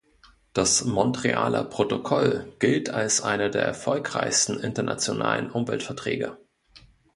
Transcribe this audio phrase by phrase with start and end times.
[0.53, 6.39] Das Montrealer Protokoll gilt als einer der erfolgreichsten internationalen Umweltverträge.